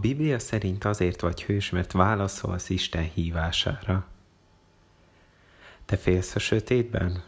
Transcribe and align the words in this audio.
Biblia 0.00 0.38
szerint 0.38 0.84
azért 0.84 1.20
vagy 1.20 1.42
hős, 1.42 1.70
mert 1.70 1.92
válaszolsz 1.92 2.68
Isten 2.68 3.02
hívására. 3.02 4.06
Te 5.84 5.96
félsz 5.96 6.34
a 6.34 6.38
sötétben? 6.38 7.22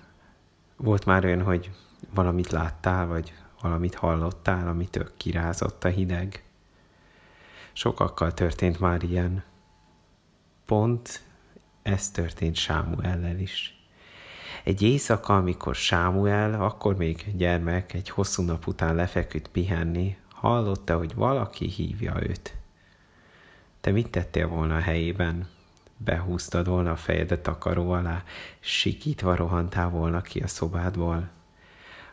Volt 0.76 1.04
már 1.04 1.24
olyan, 1.24 1.42
hogy 1.42 1.70
valamit 2.14 2.50
láttál, 2.50 3.06
vagy 3.06 3.32
valamit 3.60 3.94
hallottál, 3.94 4.68
amitől 4.68 5.10
kirázott 5.16 5.84
a 5.84 5.88
hideg? 5.88 6.44
Sokakkal 7.72 8.34
történt 8.34 8.80
már 8.80 9.02
ilyen. 9.02 9.44
Pont 10.66 11.22
ez 11.82 12.10
történt 12.10 12.56
Sámuellel 12.56 13.38
is. 13.38 13.82
Egy 14.64 14.82
éjszaka, 14.82 15.36
amikor 15.36 15.74
Sámuel, 15.74 16.62
akkor 16.62 16.96
még 16.96 17.36
gyermek, 17.36 17.92
egy 17.92 18.08
hosszú 18.08 18.42
nap 18.42 18.66
után 18.66 18.94
lefeküdt 18.94 19.48
pihenni, 19.48 20.16
hallotta, 20.28 20.96
hogy 20.96 21.14
valaki 21.14 21.66
hívja 21.66 22.22
őt. 22.22 22.61
Te 23.82 23.90
mit 23.90 24.10
tettél 24.10 24.48
volna 24.48 24.76
a 24.76 24.80
helyében? 24.80 25.48
Behúztad 25.96 26.66
volna 26.66 26.90
a 26.90 26.96
fejedet 26.96 27.40
takaró 27.40 27.90
alá, 27.90 28.22
sikítva 28.60 29.36
rohantál 29.36 29.88
volna 29.88 30.20
ki 30.20 30.40
a 30.40 30.46
szobádból? 30.46 31.28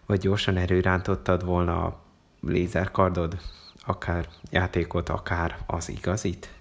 Vagy 0.05 0.19
gyorsan 0.19 0.57
erőrántottad 0.57 1.45
volna 1.45 1.85
a 1.85 2.01
lézerkardod, 2.41 3.37
akár 3.85 4.27
játékot, 4.51 5.09
akár 5.09 5.57
az 5.67 5.89
igazit? 5.89 6.53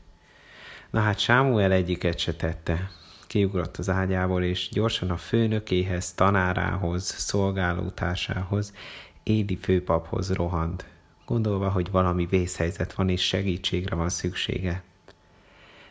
Na 0.90 1.00
hát 1.00 1.18
Sámuel 1.18 1.72
egyiket 1.72 2.18
se 2.18 2.34
tette. 2.34 2.90
Kiugrott 3.27 3.77
az 3.77 3.88
ágyából, 3.88 4.42
és 4.42 4.68
gyorsan 4.68 5.10
a 5.10 5.16
főnökéhez, 5.16 6.14
tanárához, 6.14 7.04
szolgálótársához, 7.04 8.74
Édi 9.22 9.56
főpaphoz 9.56 10.32
rohant, 10.32 10.84
gondolva, 11.27 11.70
hogy 11.70 11.90
valami 11.90 12.27
vészhelyzet 12.27 12.92
van, 12.92 13.08
és 13.08 13.27
segítségre 13.27 13.94
van 13.94 14.08
szüksége. 14.08 14.83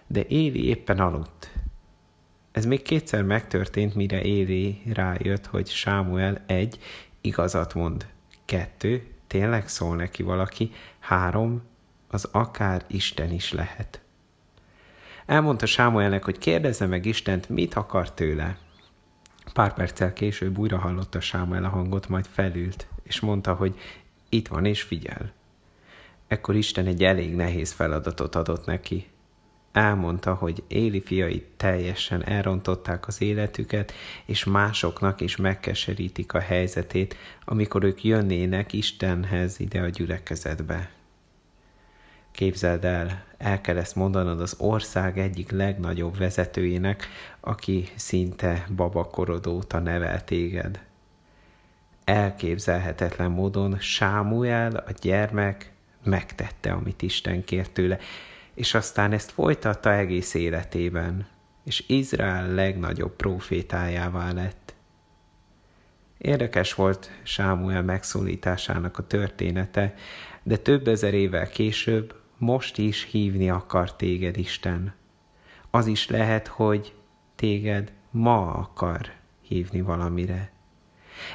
De 0.08 0.24
Éli 0.28 0.66
éppen 0.66 1.00
aludt. 1.00 1.52
Ez 2.52 2.66
még 2.66 2.82
kétszer 2.82 3.24
megtörtént, 3.24 3.96
mire 3.96 4.22
Éli 4.22 4.82
rájött, 4.94 5.46
hogy 5.46 5.68
Sámuel 5.68 6.44
egy, 6.46 6.80
igazat 7.22 7.74
mond, 7.74 8.08
kettő, 8.46 9.08
tényleg 9.28 9.68
szól 9.68 9.96
neki 9.96 10.24
valaki, 10.24 10.72
három, 11.00 11.62
az 12.08 12.30
akár 12.32 12.84
Isten 12.88 13.32
is 13.32 13.54
lehet. 13.54 14.02
Elmondta 15.26 15.66
Sámuelnek, 15.66 16.24
hogy 16.24 16.38
kérdezze 16.38 16.86
meg 16.86 17.06
Istent, 17.06 17.50
mit 17.50 17.74
akar 17.74 18.14
tőle. 18.14 18.58
Pár 19.54 19.74
perccel 19.74 20.14
később 20.14 20.58
újra 20.58 20.78
hallotta 20.78 21.20
Sámuel 21.20 21.64
a 21.64 21.70
hangot, 21.70 22.08
majd 22.08 22.26
felült, 22.26 22.88
és 23.04 23.20
mondta, 23.20 23.54
hogy 23.54 23.80
itt 24.30 24.48
van 24.48 24.66
és 24.66 24.82
figyel. 24.82 25.32
Ekkor 26.28 26.56
Isten 26.56 26.86
egy 26.86 27.04
elég 27.04 27.36
nehéz 27.36 27.72
feladatot 27.72 28.36
adott 28.36 28.66
neki. 28.66 29.08
Elmondta, 29.78 30.34
hogy 30.34 30.64
Éli 30.68 31.02
fiai 31.02 31.46
teljesen 31.58 32.26
elrontották 32.26 33.08
az 33.08 33.22
életüket, 33.22 33.94
és 34.26 34.44
másoknak 34.44 35.22
is 35.22 35.36
megkeserítik 35.36 36.34
a 36.34 36.40
helyzetét, 36.40 37.16
amikor 37.46 37.84
ők 37.84 38.04
jönnének 38.04 38.74
Istenhez 38.74 39.60
ide 39.60 39.82
a 39.82 39.90
gyülekezetbe. 39.90 40.90
Képzeld 42.32 42.86
el, 42.86 43.24
el 43.38 43.62
kell 43.62 43.78
ezt 43.78 43.96
mondanod 43.96 44.42
az 44.42 44.56
ország 44.58 45.18
egyik 45.20 45.52
legnagyobb 45.52 46.18
vezetőjének, 46.18 47.08
aki 47.40 47.90
szinte 47.96 48.68
babakorod 48.76 49.48
óta 49.48 49.80
nevel 49.80 50.24
téged. 50.24 50.80
Elképzelhetetlen 52.04 53.32
módon 53.32 53.80
Sámuel, 53.80 54.76
a 54.76 54.92
gyermek, 55.02 55.72
megtette, 56.04 56.72
amit 56.72 57.02
Isten 57.02 57.44
kért 57.44 57.72
tőle, 57.72 58.00
és 58.58 58.74
aztán 58.74 59.12
ezt 59.12 59.32
folytatta 59.32 59.94
egész 59.94 60.34
életében, 60.34 61.28
és 61.64 61.84
Izrael 61.88 62.54
legnagyobb 62.54 63.16
profétájává 63.16 64.32
lett. 64.32 64.74
Érdekes 66.18 66.74
volt 66.74 67.12
Sámuel 67.24 67.84
megszólításának 67.84 68.98
a 68.98 69.08
története, 69.08 69.94
de 70.44 70.58
több 70.58 70.88
ezer 70.88 71.14
évvel 71.14 71.48
később 71.48 72.16
most 72.38 72.78
is 72.78 73.04
hívni 73.04 73.50
akar 73.50 73.96
téged 73.96 74.38
Isten. 74.38 74.94
Az 75.72 75.88
is 75.88 76.08
lehet, 76.08 76.48
hogy 76.48 76.94
téged 77.36 77.92
ma 78.12 78.54
akar 78.54 79.12
hívni 79.42 79.82
valamire. 79.82 80.52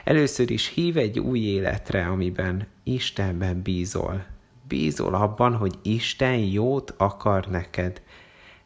Először 0.05 0.51
is 0.51 0.69
hív 0.69 0.97
egy 0.97 1.19
új 1.19 1.41
életre, 1.41 2.07
amiben 2.07 2.67
Istenben 2.83 3.63
bízol. 3.63 4.25
Bízol 4.73 5.15
abban, 5.15 5.57
hogy 5.57 5.79
Isten 5.83 6.37
jót 6.37 6.95
akar 6.97 7.47
neked. 7.47 8.03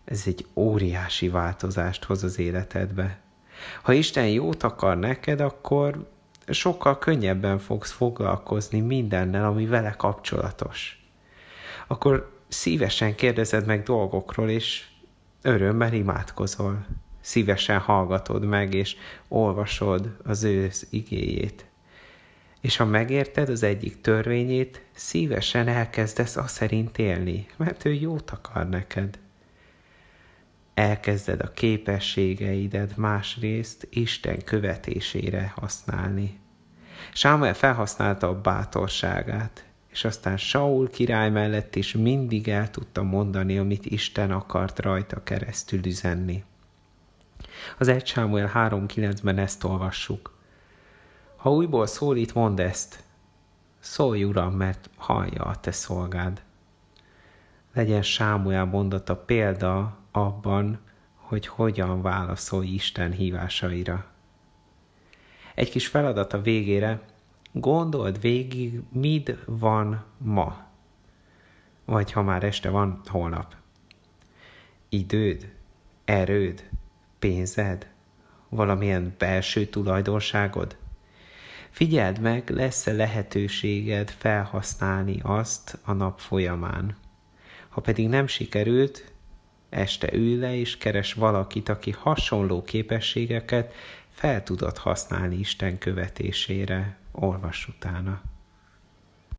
Ez 0.04 0.22
egy 0.26 0.46
óriási 0.54 1.28
változást 1.28 2.04
hoz 2.04 2.24
az 2.24 2.38
életedbe. 2.38 3.20
Ha 3.82 3.92
Isten 3.92 4.28
jót 4.28 4.62
akar 4.62 4.98
neked, 4.98 5.40
akkor 5.40 6.10
sokkal 6.46 6.98
könnyebben 6.98 7.58
fogsz 7.58 7.92
foglalkozni 7.92 8.80
mindennel, 8.80 9.44
ami 9.44 9.66
vele 9.66 9.90
kapcsolatos 9.90 11.06
akkor 11.86 12.30
szívesen 12.48 13.14
kérdezed 13.14 13.66
meg 13.66 13.82
dolgokról, 13.82 14.48
és 14.48 14.84
örömmel 15.42 15.92
imádkozol. 15.92 16.86
Szívesen 17.20 17.78
hallgatod 17.78 18.44
meg, 18.44 18.74
és 18.74 18.96
olvasod 19.28 20.16
az 20.24 20.44
ő 20.44 20.70
igéjét. 20.90 21.66
És 22.60 22.76
ha 22.76 22.84
megérted 22.84 23.48
az 23.48 23.62
egyik 23.62 24.00
törvényét, 24.00 24.84
szívesen 24.92 25.68
elkezdesz 25.68 26.36
azt 26.36 26.54
szerint 26.54 26.98
élni, 26.98 27.46
mert 27.56 27.84
ő 27.84 27.92
jót 27.92 28.30
akar 28.30 28.68
neked. 28.68 29.18
Elkezded 30.74 31.40
a 31.40 31.52
képességeidet 31.52 32.96
másrészt 32.96 33.86
Isten 33.90 34.44
követésére 34.44 35.52
használni. 35.56 36.38
Sámuel 37.12 37.54
felhasználta 37.54 38.28
a 38.28 38.40
bátorságát, 38.40 39.64
és 39.88 40.04
aztán 40.04 40.36
Saul 40.36 40.90
király 40.90 41.30
mellett 41.30 41.76
is 41.76 41.92
mindig 41.92 42.48
el 42.48 42.70
tudta 42.70 43.02
mondani, 43.02 43.58
amit 43.58 43.86
Isten 43.86 44.30
akart 44.30 44.78
rajta 44.78 45.22
keresztül 45.22 45.86
üzenni. 45.86 46.44
Az 47.78 47.88
1 47.88 48.06
Sámuel 48.06 48.50
3.9-ben 48.54 49.38
ezt 49.38 49.64
olvassuk. 49.64 50.35
Ha 51.36 51.52
újból 51.52 51.86
szólít, 51.86 52.34
mondd 52.34 52.60
ezt. 52.60 53.04
Szólj, 53.78 54.24
Uram, 54.24 54.54
mert 54.54 54.90
hallja 54.96 55.44
a 55.44 55.60
te 55.60 55.70
szolgád. 55.70 56.42
Legyen 57.74 58.02
Sámuel 58.02 58.64
mondata 58.64 59.16
példa 59.16 59.98
abban, 60.10 60.78
hogy 61.14 61.46
hogyan 61.46 62.02
válaszolj 62.02 62.68
Isten 62.68 63.12
hívásaira. 63.12 64.04
Egy 65.54 65.70
kis 65.70 65.86
feladat 65.86 66.32
a 66.32 66.40
végére, 66.40 67.02
Gondold 67.58 68.20
végig, 68.20 68.80
mid 68.92 69.42
van 69.46 70.04
ma. 70.18 70.66
Vagy 71.84 72.12
ha 72.12 72.22
már 72.22 72.44
este 72.44 72.70
van, 72.70 73.00
holnap. 73.04 73.54
Időd, 74.88 75.52
erőd, 76.04 76.68
pénzed, 77.18 77.90
valamilyen 78.48 79.14
belső 79.18 79.66
tulajdonságod. 79.66 80.76
Figyeld 81.76 82.20
meg, 82.20 82.50
lesz-e 82.50 82.92
lehetőséged 82.92 84.10
felhasználni 84.10 85.18
azt 85.22 85.78
a 85.84 85.92
nap 85.92 86.18
folyamán. 86.18 86.96
Ha 87.68 87.80
pedig 87.80 88.08
nem 88.08 88.26
sikerült, 88.26 89.12
este 89.68 90.12
ülj 90.12 90.36
le 90.36 90.54
és 90.54 90.76
keres 90.76 91.12
valakit, 91.12 91.68
aki 91.68 91.90
hasonló 91.90 92.62
képességeket 92.62 93.74
fel 94.08 94.42
tudod 94.42 94.76
használni 94.76 95.38
Isten 95.38 95.78
követésére, 95.78 96.98
olvass 97.12 97.66
utána. 97.66 98.22